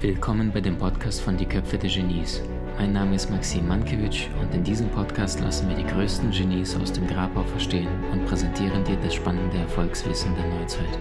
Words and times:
Willkommen 0.00 0.52
bei 0.52 0.60
dem 0.60 0.78
Podcast 0.78 1.22
von 1.22 1.36
Die 1.36 1.44
Köpfe 1.44 1.76
der 1.76 1.90
Genies. 1.90 2.40
Mein 2.78 2.92
Name 2.92 3.16
ist 3.16 3.30
Maxim 3.30 3.66
Mankewitsch 3.66 4.28
und 4.40 4.54
in 4.54 4.62
diesem 4.62 4.88
Podcast 4.90 5.40
lassen 5.40 5.68
wir 5.68 5.74
die 5.74 5.84
größten 5.84 6.30
Genies 6.30 6.76
aus 6.76 6.92
dem 6.92 7.08
Grabau 7.08 7.42
verstehen 7.42 7.88
und 8.12 8.24
präsentieren 8.26 8.84
dir 8.84 8.94
das 9.02 9.14
spannende 9.14 9.58
Erfolgswissen 9.58 10.32
der 10.36 10.46
Neuzeit. 10.46 11.00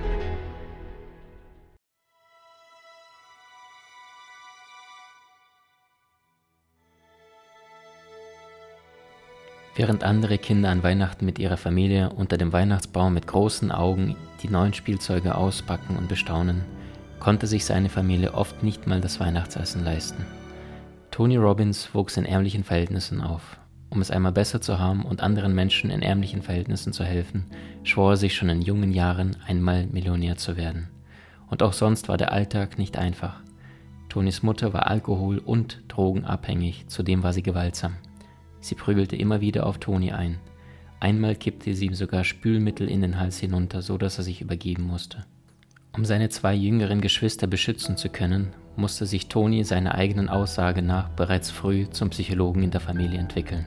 Während 9.75 10.03
andere 10.03 10.37
Kinder 10.37 10.69
an 10.69 10.83
Weihnachten 10.83 11.25
mit 11.25 11.39
ihrer 11.39 11.57
Familie 11.57 12.11
unter 12.11 12.37
dem 12.37 12.53
Weihnachtsbaum 12.53 13.15
mit 13.15 13.25
großen 13.25 13.71
Augen 13.71 14.15
die 14.43 14.49
neuen 14.49 14.73
Spielzeuge 14.73 15.33
auspacken 15.33 15.97
und 15.97 16.07
bestaunen, 16.07 16.63
konnte 17.19 17.47
sich 17.47 17.65
seine 17.65 17.89
Familie 17.89 18.35
oft 18.35 18.61
nicht 18.61 18.85
mal 18.85 19.01
das 19.01 19.19
Weihnachtsessen 19.19 19.83
leisten. 19.83 20.25
Tony 21.09 21.37
Robbins 21.37 21.93
wuchs 21.95 22.17
in 22.17 22.25
ärmlichen 22.25 22.63
Verhältnissen 22.63 23.19
auf. 23.21 23.57
Um 23.89 24.01
es 24.01 24.11
einmal 24.11 24.31
besser 24.31 24.61
zu 24.61 24.77
haben 24.77 25.05
und 25.05 25.21
anderen 25.21 25.55
Menschen 25.55 25.89
in 25.89 26.01
ärmlichen 26.01 26.43
Verhältnissen 26.43 26.93
zu 26.93 27.03
helfen, 27.03 27.45
schwor 27.83 28.11
er 28.11 28.17
sich 28.17 28.35
schon 28.35 28.49
in 28.49 28.61
jungen 28.61 28.91
Jahren 28.91 29.37
einmal 29.47 29.87
Millionär 29.87 30.35
zu 30.35 30.55
werden. 30.55 30.89
Und 31.49 31.63
auch 31.63 31.73
sonst 31.73 32.09
war 32.09 32.17
der 32.17 32.31
Alltag 32.31 32.77
nicht 32.77 32.97
einfach. 32.97 33.41
Tonys 34.09 34.43
Mutter 34.43 34.73
war 34.73 34.87
alkohol- 34.87 35.39
und 35.39 35.81
drogenabhängig, 35.87 36.85
zudem 36.87 37.23
war 37.23 37.33
sie 37.33 37.43
gewaltsam. 37.43 37.93
Sie 38.63 38.75
prügelte 38.75 39.17
immer 39.17 39.41
wieder 39.41 39.65
auf 39.65 39.77
Toni 39.77 40.13
ein. 40.13 40.39
Einmal 41.01 41.35
kippte 41.35 41.73
sie 41.75 41.87
ihm 41.87 41.95
sogar 41.95 42.23
Spülmittel 42.23 42.89
in 42.89 43.01
den 43.01 43.19
Hals 43.19 43.37
hinunter, 43.37 43.81
so 43.81 43.97
dass 43.97 44.17
er 44.17 44.23
sich 44.23 44.39
übergeben 44.39 44.83
musste. 44.83 45.25
Um 45.91 46.05
seine 46.05 46.29
zwei 46.29 46.55
jüngeren 46.55 47.01
Geschwister 47.01 47.45
beschützen 47.45 47.97
zu 47.97 48.07
können, 48.07 48.53
musste 48.77 49.05
sich 49.05 49.27
Toni 49.27 49.65
seiner 49.65 49.95
eigenen 49.95 50.29
Aussage 50.29 50.81
nach 50.81 51.09
bereits 51.09 51.51
früh 51.51 51.89
zum 51.89 52.09
Psychologen 52.11 52.63
in 52.63 52.71
der 52.71 52.79
Familie 52.79 53.19
entwickeln. 53.19 53.65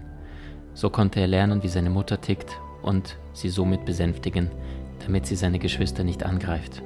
So 0.73 0.89
konnte 0.89 1.21
er 1.21 1.27
lernen, 1.27 1.62
wie 1.62 1.69
seine 1.69 1.91
Mutter 1.91 2.19
tickt 2.19 2.59
und 2.81 3.19
sie 3.34 3.51
somit 3.51 3.84
besänftigen, 3.84 4.51
damit 5.06 5.27
sie 5.27 5.37
seine 5.37 5.59
Geschwister 5.59 6.05
nicht 6.05 6.23
angreift. 6.23 6.83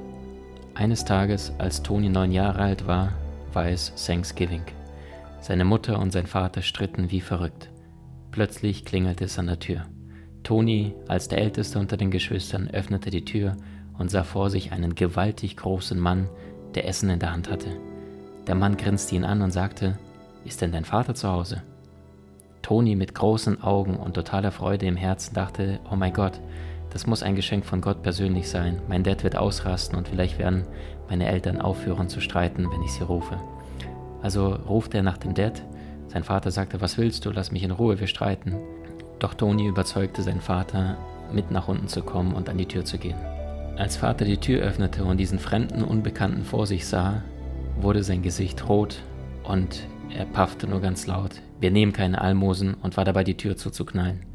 Eines 0.75 1.05
Tages, 1.05 1.53
als 1.59 1.85
Toni 1.85 2.09
neun 2.09 2.33
Jahre 2.33 2.59
alt 2.59 2.89
war, 2.89 3.13
war 3.53 3.69
es 3.69 3.95
Thanksgiving. 3.95 4.63
Seine 5.41 5.65
Mutter 5.65 6.01
und 6.01 6.11
sein 6.11 6.27
Vater 6.27 6.63
stritten 6.63 7.13
wie 7.13 7.21
verrückt. 7.21 7.70
Plötzlich 8.31 8.85
klingelte 8.85 9.25
es 9.25 9.39
an 9.39 9.47
der 9.47 9.59
Tür. 9.59 9.87
Toni, 10.45 10.95
als 11.09 11.29
der 11.29 11.39
Älteste 11.39 11.79
unter 11.79 11.97
den 11.97 12.11
Geschwistern, 12.11 12.69
öffnete 12.69 13.11
die 13.11 13.25
Tür 13.25 13.57
und 13.99 14.11
sah 14.11 14.23
vor 14.23 14.51
sich 14.51 14.73
einen 14.73 14.95
gewaltig 14.95 15.57
großen 15.57 15.99
Mann, 15.99 16.29
der 16.75 16.87
Essen 16.87 17.11
in 17.11 17.19
der 17.19 17.33
Hand 17.33 17.51
hatte. 17.51 17.71
Der 18.47 18.55
Mann 18.55 18.77
grinste 18.77 19.17
ihn 19.17 19.25
an 19.25 19.43
und 19.43 19.51
sagte, 19.51 19.99
Ist 20.45 20.63
denn 20.63 20.73
dein 20.73 20.85
Vater 20.85 21.15
zu 21.15 21.29
Hause? 21.29 21.63
Toni 22.63 22.95
mit 22.95 23.15
großen 23.15 23.63
Augen 23.63 23.97
und 23.97 24.15
totaler 24.15 24.53
Freude 24.53 24.87
im 24.87 24.97
Herzen 24.97 25.35
dachte, 25.35 25.81
Oh 25.91 25.97
mein 25.97 26.13
Gott, 26.13 26.41
das 26.91 27.07
muss 27.07 27.23
ein 27.23 27.37
Geschenk 27.37 27.65
von 27.65 27.81
Gott 27.81 28.03
persönlich 28.03 28.49
sein. 28.49 28.81
Mein 28.89 29.03
Dad 29.03 29.25
wird 29.25 29.37
ausrasten 29.37 29.99
und 29.99 30.09
vielleicht 30.09 30.39
werden 30.39 30.65
meine 31.09 31.27
Eltern 31.27 31.61
aufhören 31.61 32.09
zu 32.09 32.21
streiten, 32.21 32.71
wenn 32.71 32.83
ich 32.83 32.93
sie 32.93 33.05
rufe. 33.05 33.39
Also 34.23 34.55
ruft 34.55 34.95
er 34.95 35.03
nach 35.03 35.19
dem 35.19 35.35
Dad 35.35 35.63
sein 36.11 36.25
Vater 36.25 36.51
sagte, 36.51 36.81
was 36.81 36.99
willst 36.99 37.25
du, 37.25 37.31
lass 37.31 37.53
mich 37.53 37.63
in 37.63 37.71
Ruhe, 37.71 38.01
wir 38.01 38.09
streiten. 38.09 38.57
Doch 39.21 39.35
Toni 39.35 39.67
überzeugte 39.69 40.23
seinen 40.23 40.41
Vater, 40.41 40.99
mit 41.33 41.53
nach 41.53 41.69
unten 41.69 41.87
zu 41.87 42.03
kommen 42.03 42.35
und 42.35 42.49
an 42.49 42.59
die 42.59 42.67
Tür 42.67 42.85
zu 42.85 42.99
gehen. 42.99 43.19
Als 43.77 43.97
Vater 43.97 44.25
die 44.25 44.39
Tür 44.39 44.63
öffnete 44.63 45.05
und 45.05 45.19
diesen 45.19 45.39
fremden 45.39 45.85
Unbekannten 45.85 46.43
vor 46.45 46.67
sich 46.67 46.85
sah, 46.85 47.23
wurde 47.81 48.03
sein 48.03 48.23
Gesicht 48.23 48.69
rot 48.69 48.97
und 49.45 49.87
er 50.13 50.25
paffte 50.25 50.67
nur 50.67 50.81
ganz 50.81 51.07
laut, 51.07 51.41
wir 51.61 51.71
nehmen 51.71 51.93
keine 51.93 52.21
Almosen 52.21 52.75
und 52.75 52.97
war 52.97 53.05
dabei 53.05 53.23
die 53.23 53.37
Tür 53.37 53.57
zuzuknallen. 53.57 54.27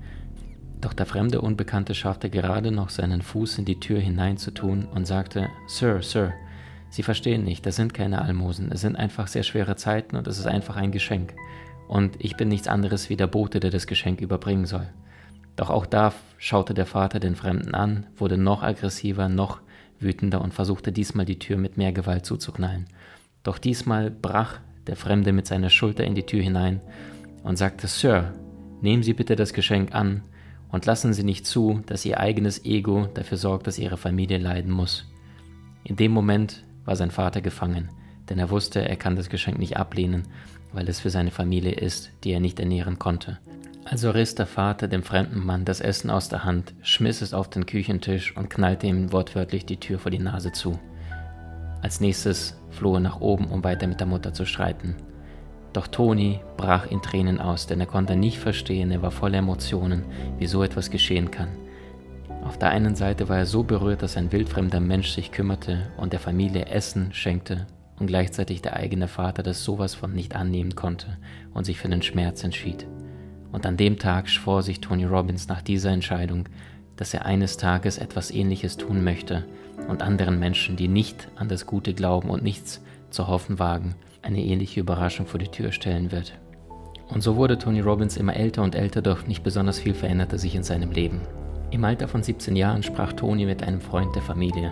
Doch 0.80 0.94
der 0.94 1.06
fremde 1.06 1.42
Unbekannte 1.42 1.94
schaffte 1.94 2.30
gerade 2.30 2.72
noch 2.72 2.90
seinen 2.90 3.22
Fuß 3.22 3.58
in 3.58 3.66
die 3.66 3.80
Tür 3.82 4.00
hineinzutun 4.00 4.86
und 4.86 5.06
sagte, 5.06 5.50
Sir, 5.68 6.02
Sir, 6.02 6.34
Sie 6.90 7.04
verstehen 7.04 7.44
nicht, 7.44 7.66
das 7.66 7.76
sind 7.76 7.94
keine 7.94 8.22
Almosen, 8.22 8.72
es 8.72 8.82
sind 8.82 8.96
einfach 8.96 9.28
sehr 9.28 9.44
schwere 9.44 9.76
Zeiten 9.76 10.16
und 10.16 10.28
es 10.28 10.40
ist 10.40 10.48
einfach 10.48 10.76
ein 10.76 10.92
Geschenk. 10.92 11.34
Und 11.88 12.16
ich 12.20 12.36
bin 12.36 12.48
nichts 12.48 12.68
anderes 12.68 13.10
wie 13.10 13.18
der 13.18 13.28
Bote, 13.28 13.60
der 13.60 13.72
das 13.72 13.88
Geschenk 13.88 14.22
überbringen 14.22 14.66
soll. 14.66 14.88
Doch 15.56 15.70
auch 15.70 15.86
da 15.86 16.14
schaute 16.38 16.74
der 16.74 16.86
Vater 16.86 17.20
den 17.20 17.36
Fremden 17.36 17.76
an, 17.76 18.08
wurde 18.16 18.38
noch 18.38 18.64
aggressiver, 18.64 19.30
noch 19.30 19.62
wütender 20.00 20.42
und 20.42 20.54
versuchte 20.54 20.92
diesmal 20.92 21.26
die 21.26 21.40
Tür 21.40 21.58
mit 21.58 21.78
mehr 21.78 21.94
Gewalt 21.94 22.26
zuzuknallen. 22.26 22.88
Doch 23.44 23.58
diesmal 23.58 24.12
brach 24.12 24.60
der 24.88 24.96
Fremde 24.96 25.32
mit 25.32 25.48
seiner 25.48 25.70
Schulter 25.70 26.04
in 26.04 26.16
die 26.16 26.26
Tür 26.26 26.42
hinein 26.42 26.82
und 27.44 27.58
sagte, 27.58 27.88
Sir, 27.88 28.34
nehmen 28.82 29.04
Sie 29.04 29.14
bitte 29.14 29.36
das 29.36 29.54
Geschenk 29.54 29.94
an 29.96 30.24
und 30.70 30.86
lassen 30.86 31.14
Sie 31.14 31.24
nicht 31.24 31.46
zu, 31.46 31.82
dass 31.86 32.06
Ihr 32.06 32.20
eigenes 32.20 32.66
Ego 32.66 33.08
dafür 33.14 33.38
sorgt, 33.38 33.68
dass 33.68 33.80
Ihre 33.80 33.98
Familie 33.98 34.38
leiden 34.38 34.72
muss. 34.72 35.06
In 35.84 35.96
dem 35.96 36.12
Moment 36.12 36.65
war 36.86 36.96
sein 36.96 37.12
Vater 37.12 37.42
gefangen, 37.42 37.90
denn 38.30 38.40
er 38.40 38.50
wusste, 38.50 38.88
er 38.88 38.96
kann 38.96 39.16
das 39.16 39.30
Geschenk 39.30 39.60
nicht 39.60 39.78
ablehnen, 39.78 40.24
weil 40.72 40.88
es 40.88 41.00
für 41.00 41.10
seine 41.10 41.32
Familie 41.32 41.74
ist, 41.74 42.12
die 42.24 42.32
er 42.32 42.40
nicht 42.40 42.60
ernähren 42.60 43.00
konnte. 43.00 43.40
Also 43.86 44.10
riss 44.10 44.34
der 44.34 44.48
Vater 44.48 44.88
dem 44.88 45.04
fremden 45.04 45.46
Mann 45.46 45.64
das 45.64 45.80
Essen 45.80 46.10
aus 46.10 46.28
der 46.28 46.44
Hand, 46.44 46.74
schmiss 46.82 47.22
es 47.22 47.34
auf 47.34 47.50
den 47.50 47.68
Küchentisch 47.68 48.36
und 48.36 48.50
knallte 48.50 48.88
ihm 48.88 49.12
wortwörtlich 49.12 49.66
die 49.66 49.78
Tür 49.78 50.00
vor 50.00 50.10
die 50.10 50.20
Nase 50.20 50.52
zu. 50.52 50.80
Als 51.82 52.00
nächstes 52.00 52.60
floh 52.72 52.96
er 52.96 53.02
nach 53.02 53.22
oben, 53.22 53.46
um 53.46 53.64
weiter 53.64 53.86
mit 53.86 54.00
der 54.00 54.08
Mutter 54.08 54.34
zu 54.34 54.46
streiten. 54.46 54.96
Doch 55.72 55.88
Toni 55.88 56.40
brach 56.58 56.88
in 56.88 57.02
Tränen 57.02 57.40
aus, 57.40 57.68
denn 57.68 57.80
er 57.80 57.86
konnte 57.86 58.16
nicht 58.16 58.40
verstehen, 58.40 58.92
er 58.92 59.04
war 59.04 59.12
voller 59.12 59.38
Emotionen, 59.38 60.04
wie 60.40 60.48
so 60.48 60.64
etwas 60.64 60.90
geschehen 60.90 61.30
kann. 61.30 61.50
Auf 62.46 62.60
der 62.60 62.70
einen 62.70 62.96
Seite 62.96 63.28
war 63.28 63.40
er 63.40 63.46
so 63.48 63.64
berührt, 63.64 64.04
dass 64.04 64.18
ein 64.18 64.32
wildfremder 64.32 64.80
Mensch 64.80 65.10
sich 65.10 65.32
kümmerte 65.32 65.92
und 65.98 66.14
der 66.14 66.20
Familie 66.20 66.68
Essen 66.68 67.12
schenkte 67.12 67.66
und 68.00 68.06
gleichzeitig 68.06 68.62
der 68.62 68.76
eigene 68.76 69.08
Vater 69.08 69.42
das 69.42 69.64
sowas 69.64 69.96
von 69.96 70.14
nicht 70.14 70.36
annehmen 70.36 70.76
konnte 70.76 71.18
und 71.56 71.66
sich 71.66 71.80
für 71.80 71.90
den 71.90 72.04
Schmerz 72.04 72.44
entschied. 72.44 72.86
Und 73.52 73.66
an 73.66 73.78
dem 73.78 73.98
Tag 73.98 74.30
schwor 74.30 74.62
sich 74.62 74.80
Tony 74.80 75.06
Robbins 75.06 75.48
nach 75.48 75.64
dieser 75.64 75.90
Entscheidung, 75.90 76.48
dass 76.98 77.14
er 77.16 77.26
eines 77.26 77.58
Tages 77.58 77.98
etwas 77.98 78.30
Ähnliches 78.30 78.78
tun 78.78 79.04
möchte 79.04 79.46
und 79.88 80.04
anderen 80.04 80.40
Menschen, 80.40 80.76
die 80.76 80.88
nicht 80.88 81.30
an 81.36 81.50
das 81.50 81.66
Gute 81.66 81.96
glauben 81.96 82.30
und 82.30 82.44
nichts 82.44 82.82
zu 83.10 83.28
hoffen 83.28 83.58
wagen, 83.58 83.96
eine 84.22 84.42
ähnliche 84.42 84.82
Überraschung 84.82 85.26
vor 85.26 85.40
die 85.40 85.50
Tür 85.50 85.72
stellen 85.72 86.12
wird. 86.12 86.38
Und 87.10 87.22
so 87.22 87.38
wurde 87.38 87.58
Tony 87.58 87.82
Robbins 87.82 88.18
immer 88.18 88.36
älter 88.36 88.62
und 88.62 88.76
älter, 88.76 89.02
doch 89.02 89.26
nicht 89.26 89.44
besonders 89.44 89.80
viel 89.80 89.96
veränderte 89.96 90.38
sich 90.38 90.56
in 90.56 90.64
seinem 90.64 90.92
Leben. 90.92 91.22
Im 91.72 91.84
Alter 91.84 92.08
von 92.08 92.22
17 92.22 92.56
Jahren 92.56 92.84
sprach 92.84 93.14
Toni 93.14 93.46
mit 93.46 93.64
einem 93.64 93.82
Freund 93.82 94.16
der 94.16 94.22
Familie. 94.22 94.72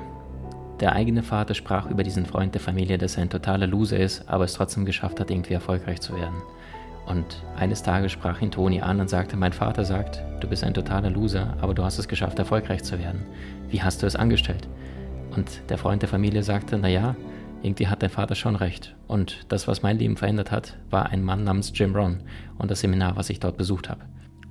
Der 0.80 0.94
eigene 0.94 1.24
Vater 1.24 1.54
sprach 1.54 1.90
über 1.90 2.04
diesen 2.04 2.26
Freund 2.26 2.54
der 2.54 2.62
Familie, 2.62 2.98
dass 2.98 3.18
er 3.18 3.24
ein 3.24 3.30
totaler 3.30 3.68
Loser 3.68 3.98
ist, 3.98 4.28
aber 4.30 4.46
es 4.46 4.54
trotzdem 4.54 4.86
geschafft 4.86 5.20
hat, 5.20 5.32
irgendwie 5.32 5.54
erfolgreich 5.54 6.02
zu 6.02 6.16
werden. 6.16 6.42
Und 7.06 7.44
eines 7.58 7.84
Tages 7.84 8.12
sprach 8.12 8.42
ihn 8.42 8.52
Toni 8.52 8.82
an 8.82 9.02
und 9.02 9.10
sagte, 9.10 9.36
mein 9.36 9.54
Vater 9.54 9.84
sagt, 9.84 10.24
du 10.40 10.48
bist 10.48 10.64
ein 10.64 10.74
totaler 10.74 11.10
Loser, 11.10 11.58
aber 11.60 11.74
du 11.74 11.84
hast 11.84 11.98
es 11.98 12.08
geschafft, 12.08 12.40
erfolgreich 12.40 12.84
zu 12.84 12.98
werden. 13.00 13.26
Wie 13.70 13.82
hast 13.82 14.02
du 14.02 14.08
es 14.08 14.16
angestellt? 14.16 14.68
Und 15.36 15.62
der 15.70 15.78
Freund 15.78 16.02
der 16.02 16.10
Familie 16.10 16.44
sagte, 16.44 16.78
naja, 16.78 17.16
irgendwie 17.64 17.88
hat 17.88 18.04
dein 18.04 18.10
Vater 18.10 18.36
schon 18.36 18.56
recht. 18.56 18.96
Und 19.08 19.46
das, 19.50 19.68
was 19.68 19.82
mein 19.82 19.98
Leben 19.98 20.16
verändert 20.16 20.52
hat, 20.52 20.78
war 20.90 21.10
ein 21.10 21.24
Mann 21.24 21.44
namens 21.44 21.72
Jim 21.74 21.96
Rohn 21.96 22.22
und 22.58 22.70
das 22.70 22.82
Seminar, 22.82 23.16
was 23.16 23.30
ich 23.30 23.40
dort 23.40 23.58
besucht 23.58 23.90
habe. 23.90 24.02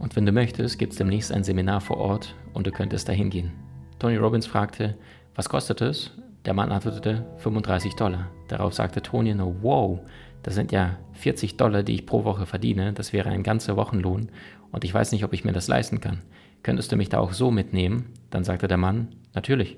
Und 0.02 0.16
wenn 0.16 0.26
du 0.26 0.32
möchtest, 0.32 0.80
gibt 0.80 0.92
es 0.92 0.98
demnächst 0.98 1.32
ein 1.32 1.44
Seminar 1.44 1.80
vor 1.80 1.96
Ort 1.96 2.34
und 2.52 2.66
du 2.66 2.72
könntest 2.72 3.08
da 3.08 3.12
hingehen. 3.12 3.52
Tony 4.00 4.16
Robbins 4.16 4.46
fragte, 4.46 4.96
was 5.36 5.48
kostet 5.48 5.80
es? 5.80 6.10
Der 6.44 6.54
Mann 6.54 6.72
antwortete 6.72 7.24
35 7.36 7.94
Dollar. 7.94 8.28
Darauf 8.48 8.74
sagte 8.74 9.00
Tony 9.00 9.32
nur, 9.32 9.62
wow, 9.62 10.00
das 10.42 10.56
sind 10.56 10.72
ja 10.72 10.98
40 11.12 11.56
Dollar, 11.56 11.84
die 11.84 11.94
ich 11.94 12.04
pro 12.04 12.24
Woche 12.24 12.46
verdiene. 12.46 12.92
Das 12.92 13.12
wäre 13.12 13.30
ein 13.30 13.44
ganzer 13.44 13.76
Wochenlohn 13.76 14.28
und 14.72 14.82
ich 14.82 14.92
weiß 14.92 15.12
nicht, 15.12 15.24
ob 15.24 15.32
ich 15.32 15.44
mir 15.44 15.52
das 15.52 15.68
leisten 15.68 16.00
kann. 16.00 16.18
Könntest 16.64 16.90
du 16.90 16.96
mich 16.96 17.08
da 17.08 17.20
auch 17.20 17.32
so 17.32 17.52
mitnehmen? 17.52 18.06
Dann 18.30 18.42
sagte 18.42 18.66
der 18.66 18.78
Mann, 18.78 19.14
natürlich. 19.34 19.76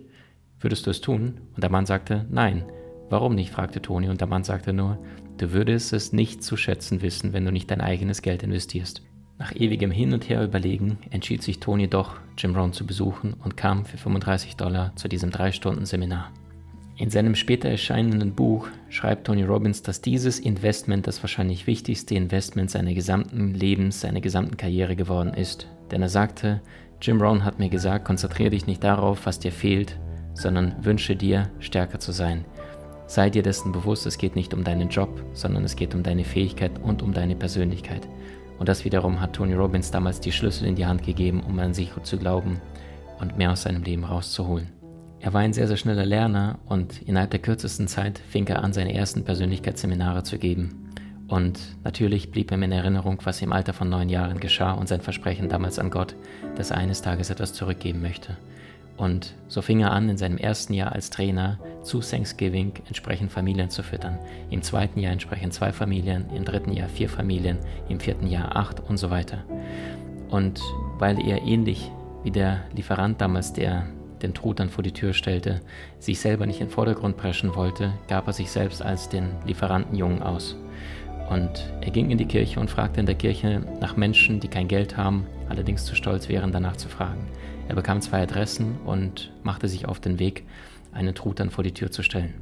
Würdest 0.58 0.86
du 0.86 0.90
es 0.90 1.02
tun? 1.02 1.42
Und 1.54 1.62
der 1.62 1.70
Mann 1.70 1.84
sagte, 1.84 2.24
nein. 2.30 2.64
Warum 3.10 3.34
nicht? 3.34 3.50
fragte 3.50 3.82
Tony 3.82 4.08
und 4.08 4.22
der 4.22 4.28
Mann 4.28 4.44
sagte 4.44 4.72
nur, 4.72 4.98
du 5.36 5.52
würdest 5.52 5.92
es 5.92 6.14
nicht 6.14 6.42
zu 6.42 6.56
schätzen 6.56 7.02
wissen, 7.02 7.34
wenn 7.34 7.44
du 7.44 7.52
nicht 7.52 7.70
dein 7.70 7.82
eigenes 7.82 8.22
Geld 8.22 8.42
investierst. 8.42 9.02
Nach 9.36 9.54
ewigem 9.54 9.90
Hin 9.90 10.12
und 10.12 10.28
Her 10.28 10.44
überlegen 10.44 10.98
entschied 11.10 11.42
sich 11.42 11.58
Tony 11.58 11.88
doch, 11.88 12.14
Jim 12.38 12.54
Rohn 12.54 12.72
zu 12.72 12.86
besuchen 12.86 13.34
und 13.42 13.56
kam 13.56 13.84
für 13.84 13.98
35 13.98 14.54
Dollar 14.54 14.94
zu 14.94 15.08
diesem 15.08 15.30
3-Stunden-Seminar. 15.30 16.30
In 16.96 17.10
seinem 17.10 17.34
später 17.34 17.68
erscheinenden 17.68 18.34
Buch 18.34 18.68
schreibt 18.88 19.26
Tony 19.26 19.42
Robbins, 19.42 19.82
dass 19.82 20.00
dieses 20.00 20.38
Investment 20.38 21.08
das 21.08 21.20
wahrscheinlich 21.24 21.66
wichtigste 21.66 22.14
Investment 22.14 22.70
seiner 22.70 22.94
gesamten 22.94 23.52
Lebens, 23.52 24.00
seiner 24.00 24.20
gesamten 24.20 24.56
Karriere 24.56 24.94
geworden 24.94 25.34
ist. 25.34 25.66
Denn 25.90 26.02
er 26.02 26.08
sagte, 26.08 26.60
Jim 27.02 27.20
Rohn 27.20 27.44
hat 27.44 27.58
mir 27.58 27.68
gesagt, 27.68 28.04
konzentriere 28.04 28.50
dich 28.50 28.68
nicht 28.68 28.84
darauf, 28.84 29.26
was 29.26 29.40
dir 29.40 29.50
fehlt, 29.50 29.98
sondern 30.34 30.76
wünsche 30.84 31.16
dir, 31.16 31.50
stärker 31.58 31.98
zu 31.98 32.12
sein. 32.12 32.44
Sei 33.08 33.28
dir 33.28 33.42
dessen 33.42 33.72
bewusst, 33.72 34.06
es 34.06 34.16
geht 34.16 34.36
nicht 34.36 34.54
um 34.54 34.62
deinen 34.62 34.88
Job, 34.88 35.24
sondern 35.32 35.64
es 35.64 35.74
geht 35.74 35.96
um 35.96 36.04
deine 36.04 36.24
Fähigkeit 36.24 36.80
und 36.80 37.02
um 37.02 37.12
deine 37.12 37.34
Persönlichkeit. 37.34 38.08
Und 38.58 38.68
das 38.68 38.84
wiederum 38.84 39.20
hat 39.20 39.34
Tony 39.34 39.54
Robbins 39.54 39.90
damals 39.90 40.20
die 40.20 40.32
Schlüssel 40.32 40.66
in 40.66 40.76
die 40.76 40.86
Hand 40.86 41.02
gegeben, 41.02 41.42
um 41.46 41.58
an 41.58 41.74
sich 41.74 41.90
zu 42.02 42.18
glauben 42.18 42.60
und 43.20 43.36
mehr 43.36 43.52
aus 43.52 43.62
seinem 43.62 43.82
Leben 43.82 44.04
rauszuholen. 44.04 44.68
Er 45.20 45.32
war 45.32 45.40
ein 45.40 45.54
sehr, 45.54 45.66
sehr 45.66 45.78
schneller 45.78 46.04
Lerner 46.04 46.58
und 46.66 47.00
innerhalb 47.02 47.30
der 47.30 47.40
kürzesten 47.40 47.88
Zeit 47.88 48.18
fing 48.18 48.46
er 48.46 48.62
an, 48.62 48.72
seine 48.72 48.94
ersten 48.94 49.24
Persönlichkeitsseminare 49.24 50.22
zu 50.22 50.38
geben. 50.38 50.92
Und 51.28 51.58
natürlich 51.82 52.30
blieb 52.30 52.52
ihm 52.52 52.62
in 52.62 52.72
Erinnerung, 52.72 53.18
was 53.24 53.40
im 53.40 53.52
Alter 53.52 53.72
von 53.72 53.88
neun 53.88 54.10
Jahren 54.10 54.38
geschah 54.38 54.72
und 54.72 54.88
sein 54.88 55.00
Versprechen 55.00 55.48
damals 55.48 55.78
an 55.78 55.90
Gott, 55.90 56.14
dass 56.56 56.70
er 56.70 56.76
eines 56.76 57.00
Tages 57.00 57.30
etwas 57.30 57.54
zurückgeben 57.54 58.02
möchte. 58.02 58.36
Und 58.96 59.34
so 59.48 59.60
fing 59.60 59.80
er 59.80 59.90
an, 59.90 60.08
in 60.08 60.16
seinem 60.16 60.38
ersten 60.38 60.72
Jahr 60.72 60.92
als 60.92 61.10
Trainer 61.10 61.58
zu 61.82 62.00
Thanksgiving 62.00 62.74
entsprechend 62.86 63.32
Familien 63.32 63.68
zu 63.70 63.82
füttern. 63.82 64.18
Im 64.50 64.62
zweiten 64.62 65.00
Jahr 65.00 65.12
entsprechend 65.12 65.52
zwei 65.52 65.72
Familien, 65.72 66.30
im 66.30 66.44
dritten 66.44 66.72
Jahr 66.72 66.88
vier 66.88 67.08
Familien, 67.08 67.58
im 67.88 67.98
vierten 67.98 68.28
Jahr 68.28 68.56
acht 68.56 68.80
und 68.80 68.96
so 68.96 69.10
weiter. 69.10 69.44
Und 70.28 70.60
weil 70.98 71.20
er 71.26 71.42
ähnlich 71.42 71.90
wie 72.22 72.30
der 72.30 72.62
Lieferant 72.74 73.20
damals, 73.20 73.52
der 73.52 73.86
den 74.22 74.32
Tod 74.32 74.60
dann 74.60 74.70
vor 74.70 74.82
die 74.82 74.92
Tür 74.92 75.12
stellte, 75.12 75.60
sich 75.98 76.20
selber 76.20 76.46
nicht 76.46 76.60
in 76.60 76.68
den 76.68 76.72
Vordergrund 76.72 77.16
preschen 77.16 77.54
wollte, 77.54 77.92
gab 78.08 78.26
er 78.26 78.32
sich 78.32 78.50
selbst 78.50 78.80
als 78.80 79.08
den 79.08 79.30
Lieferantenjungen 79.44 80.22
aus. 80.22 80.56
Und 81.28 81.72
er 81.80 81.90
ging 81.90 82.10
in 82.10 82.18
die 82.18 82.26
Kirche 82.26 82.60
und 82.60 82.70
fragte 82.70 83.00
in 83.00 83.06
der 83.06 83.14
Kirche 83.14 83.62
nach 83.80 83.96
Menschen, 83.96 84.40
die 84.40 84.48
kein 84.48 84.68
Geld 84.68 84.96
haben, 84.96 85.26
allerdings 85.48 85.84
zu 85.84 85.94
stolz 85.94 86.28
wären, 86.28 86.52
danach 86.52 86.76
zu 86.76 86.88
fragen. 86.88 87.26
Er 87.68 87.74
bekam 87.74 88.00
zwei 88.00 88.22
Adressen 88.22 88.78
und 88.84 89.32
machte 89.42 89.68
sich 89.68 89.86
auf 89.86 90.00
den 90.00 90.18
Weg, 90.18 90.44
einen 90.92 91.14
Truthahn 91.14 91.50
vor 91.50 91.64
die 91.64 91.72
Tür 91.72 91.90
zu 91.90 92.02
stellen. 92.02 92.34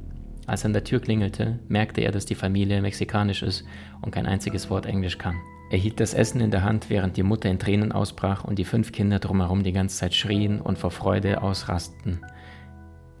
Als 0.45 0.63
er 0.63 0.67
an 0.67 0.73
der 0.73 0.83
Tür 0.83 0.99
klingelte, 0.99 1.59
merkte 1.69 2.01
er, 2.01 2.11
dass 2.11 2.25
die 2.25 2.35
Familie 2.35 2.81
mexikanisch 2.81 3.43
ist 3.43 3.65
und 4.01 4.11
kein 4.11 4.25
einziges 4.25 4.69
Wort 4.69 4.85
Englisch 4.85 5.17
kann. 5.17 5.37
Er 5.71 5.77
hielt 5.77 5.99
das 5.99 6.13
Essen 6.13 6.41
in 6.41 6.51
der 6.51 6.63
Hand, 6.63 6.89
während 6.89 7.17
die 7.17 7.23
Mutter 7.23 7.49
in 7.49 7.57
Tränen 7.57 7.93
ausbrach 7.93 8.43
und 8.43 8.59
die 8.59 8.65
fünf 8.65 8.91
Kinder 8.91 9.19
drumherum 9.19 9.63
die 9.63 9.71
ganze 9.71 9.97
Zeit 9.97 10.13
schrien 10.13 10.59
und 10.61 10.77
vor 10.77 10.91
Freude 10.91 11.41
ausrasteten. 11.41 12.19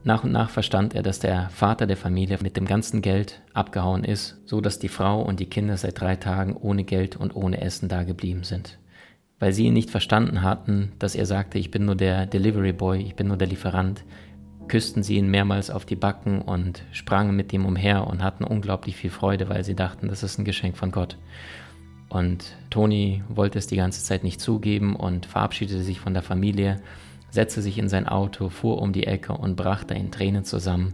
Nach 0.03 0.23
und 0.23 0.31
nach 0.31 0.49
verstand 0.49 0.93
er, 0.95 1.03
dass 1.03 1.19
der 1.19 1.49
Vater 1.49 1.87
der 1.87 1.97
Familie 1.97 2.37
mit 2.41 2.57
dem 2.57 2.65
ganzen 2.65 3.01
Geld 3.01 3.41
abgehauen 3.53 4.03
ist, 4.03 4.37
so 4.45 4.59
dass 4.59 4.79
die 4.79 4.89
Frau 4.89 5.21
und 5.21 5.39
die 5.39 5.45
Kinder 5.45 5.77
seit 5.77 5.99
drei 5.99 6.15
Tagen 6.17 6.55
ohne 6.55 6.83
Geld 6.83 7.15
und 7.15 7.35
ohne 7.35 7.61
Essen 7.61 7.87
dageblieben 7.87 8.43
sind 8.43 8.77
weil 9.43 9.51
sie 9.51 9.65
ihn 9.65 9.73
nicht 9.73 9.89
verstanden 9.89 10.41
hatten, 10.41 10.93
dass 10.99 11.15
er 11.15 11.25
sagte, 11.25 11.59
ich 11.59 11.69
bin 11.69 11.83
nur 11.83 11.95
der 11.95 12.25
Delivery 12.25 12.71
Boy, 12.71 13.01
ich 13.01 13.15
bin 13.15 13.27
nur 13.27 13.35
der 13.35 13.49
Lieferant, 13.49 14.05
küssten 14.69 15.03
sie 15.03 15.17
ihn 15.17 15.29
mehrmals 15.29 15.69
auf 15.69 15.83
die 15.83 15.97
Backen 15.97 16.41
und 16.41 16.83
sprangen 16.93 17.35
mit 17.35 17.51
ihm 17.51 17.65
umher 17.65 18.07
und 18.07 18.23
hatten 18.23 18.45
unglaublich 18.45 18.95
viel 18.95 19.09
Freude, 19.09 19.49
weil 19.49 19.65
sie 19.65 19.75
dachten, 19.75 20.07
das 20.07 20.23
ist 20.23 20.39
ein 20.39 20.45
Geschenk 20.45 20.77
von 20.77 20.91
Gott. 20.91 21.17
Und 22.07 22.55
Toni 22.69 23.21
wollte 23.27 23.59
es 23.59 23.67
die 23.67 23.75
ganze 23.75 24.01
Zeit 24.01 24.23
nicht 24.23 24.39
zugeben 24.39 24.95
und 24.95 25.25
verabschiedete 25.25 25.83
sich 25.83 25.99
von 25.99 26.13
der 26.13 26.23
Familie, 26.23 26.79
setzte 27.33 27.63
sich 27.63 27.79
in 27.79 27.89
sein 27.89 28.07
Auto, 28.07 28.49
fuhr 28.49 28.79
um 28.79 28.93
die 28.93 29.07
Ecke 29.07 29.33
und 29.33 29.55
brachte 29.55 29.95
in 29.95 30.11
Tränen 30.11 30.45
zusammen, 30.45 30.93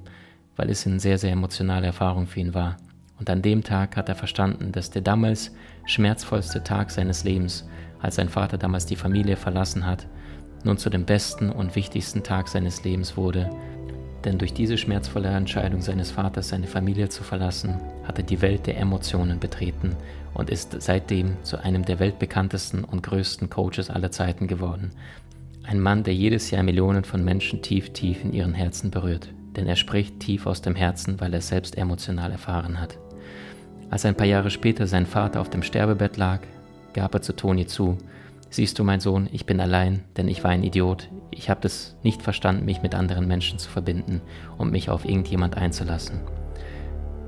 weil 0.56 0.70
es 0.70 0.88
eine 0.88 1.02
sehr, 1.02 1.18
sehr 1.18 1.34
emotionale 1.34 1.88
Erfahrung 1.88 2.28
für 2.28 2.40
ihn 2.40 2.54
war. 2.54 2.78
Und 3.20 3.30
an 3.30 3.42
dem 3.42 3.62
Tag 3.62 3.98
hat 3.98 4.08
er 4.08 4.16
verstanden, 4.16 4.72
dass 4.72 4.90
der 4.90 5.02
damals 5.02 5.52
schmerzvollste 5.86 6.64
Tag 6.64 6.92
seines 6.92 7.26
Lebens 7.26 7.68
als 8.02 8.16
sein 8.16 8.30
Vater 8.30 8.58
damals 8.58 8.86
die 8.86 8.96
Familie 8.96 9.36
verlassen 9.36 9.86
hat, 9.86 10.08
nun 10.64 10.78
zu 10.78 10.90
dem 10.90 11.04
besten 11.04 11.50
und 11.50 11.76
wichtigsten 11.76 12.24
Tag 12.24 12.48
seines 12.48 12.86
Lebens 12.86 13.18
wurde, 13.18 13.50
denn 14.24 14.38
durch 14.38 14.54
diese 14.54 14.78
schmerzvolle 14.78 15.28
Entscheidung 15.28 15.82
seines 15.82 16.12
Vaters, 16.12 16.48
seine 16.48 16.68
Familie 16.68 17.10
zu 17.10 17.24
verlassen, 17.24 17.82
hat 18.06 18.18
er 18.18 18.24
die 18.24 18.42
Welt 18.42 18.66
der 18.66 18.78
Emotionen 18.78 19.42
betreten 19.42 19.98
und 20.34 20.50
ist 20.50 20.82
seitdem 20.82 21.36
zu 21.44 21.62
einem 21.62 21.84
der 21.84 22.00
weltbekanntesten 22.00 22.86
und 22.86 23.04
größten 23.04 23.50
Coaches 23.50 23.90
aller 23.90 24.12
Zeiten 24.12 24.48
geworden. 24.48 24.92
Ein 25.64 25.80
Mann, 25.80 26.04
der 26.04 26.16
jedes 26.16 26.50
Jahr 26.52 26.64
Millionen 26.64 27.04
von 27.04 27.24
Menschen 27.24 27.62
tief, 27.62 27.92
tief 27.92 28.24
in 28.24 28.34
ihren 28.34 28.54
Herzen 28.54 28.92
berührt, 28.92 29.30
denn 29.56 29.68
er 29.68 29.76
spricht 29.76 30.20
tief 30.20 30.48
aus 30.48 30.62
dem 30.62 30.76
Herzen, 30.76 31.20
weil 31.20 31.34
er 31.34 31.42
selbst 31.42 31.78
emotional 31.78 32.32
erfahren 32.32 32.80
hat. 32.80 32.98
Als 33.90 34.06
ein 34.06 34.16
paar 34.16 34.28
Jahre 34.28 34.50
später 34.50 34.88
sein 34.88 35.06
Vater 35.06 35.42
auf 35.42 35.50
dem 35.50 35.64
Sterbebett 35.64 36.18
lag, 36.18 36.42
gab 36.94 37.14
er 37.14 37.22
zu 37.22 37.36
Toni 37.36 37.66
zu. 37.68 37.98
Siehst 38.50 38.80
du, 38.80 38.84
mein 38.84 39.00
Sohn, 39.00 39.30
ich 39.32 39.46
bin 39.46 39.60
allein, 39.60 40.04
denn 40.18 40.28
ich 40.28 40.44
war 40.44 40.52
ein 40.52 40.64
Idiot. 40.64 41.10
Ich 41.30 41.50
habe 41.50 41.68
es 41.68 41.96
nicht 42.02 42.22
verstanden, 42.22 42.66
mich 42.66 42.82
mit 42.82 42.96
anderen 42.96 43.28
Menschen 43.28 43.60
zu 43.60 43.70
verbinden 43.70 44.22
und 44.58 44.72
mich 44.72 44.90
auf 44.90 45.06
irgendjemand 45.06 45.56
einzulassen. 45.58 46.22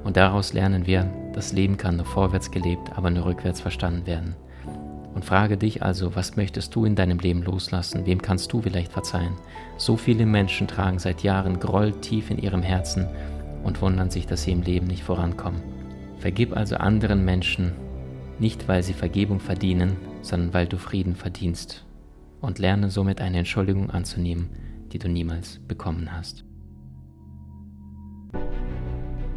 Und 0.04 0.18
daraus 0.18 0.54
lernen 0.54 0.88
wir, 0.88 1.12
das 1.34 1.54
Leben 1.54 1.78
kann 1.78 1.98
nur 1.98 2.06
vorwärts 2.06 2.50
gelebt, 2.50 2.92
aber 2.96 3.12
nur 3.12 3.26
rückwärts 3.26 3.62
verstanden 3.62 4.08
werden. 4.08 4.36
Und 5.14 5.26
frage 5.26 5.58
dich 5.58 5.84
also, 5.84 6.16
was 6.16 6.38
möchtest 6.38 6.74
du 6.74 6.86
in 6.86 6.96
deinem 6.96 7.20
Leben 7.20 7.44
loslassen? 7.44 8.06
Wem 8.06 8.22
kannst 8.22 8.54
du 8.54 8.62
vielleicht 8.62 8.92
verzeihen? 8.92 9.34
So 9.78 9.98
viele 9.98 10.26
Menschen 10.26 10.68
tragen 10.68 11.00
seit 11.00 11.24
Jahren 11.24 11.60
Groll 11.60 11.92
tief 11.92 12.32
in 12.32 12.38
ihrem 12.38 12.62
Herzen 12.62 13.08
und 13.64 13.82
wundern 13.82 14.10
sich, 14.10 14.26
dass 14.26 14.44
sie 14.44 14.52
im 14.52 14.62
Leben 14.62 14.88
nicht 14.88 15.04
vorankommen. 15.04 15.62
Vergib 16.18 16.56
also 16.56 16.76
anderen 16.76 17.26
Menschen 17.26 17.74
nicht 18.42 18.68
weil 18.68 18.82
sie 18.82 18.94
Vergebung 18.94 19.40
verdienen, 19.40 19.98
sondern 20.24 20.54
weil 20.54 20.66
du 20.66 20.78
Frieden 20.78 21.16
verdienst 21.16 21.86
und 22.42 22.58
lerne 22.58 22.90
somit 22.90 23.22
eine 23.22 23.38
Entschuldigung 23.38 23.92
anzunehmen, 23.92 24.50
die 24.92 24.98
du 24.98 25.08
niemals 25.08 25.60
bekommen 25.68 26.12
hast. 26.12 26.44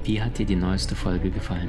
Wie 0.03 0.21
hat 0.21 0.39
dir 0.39 0.47
die 0.47 0.57
neueste 0.57 0.95
Folge 0.95 1.31
gefallen? 1.31 1.69